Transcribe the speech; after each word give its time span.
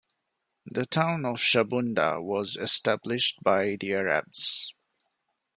The 0.65 0.87
town 0.87 1.25
of 1.25 1.35
Shabunda 1.35 2.23
was 2.23 2.55
established 2.55 3.37
by 3.43 3.75
the 3.79 3.93
Arabs. 3.93 4.73